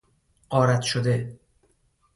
غارت 0.49 0.81
شده 0.81 1.39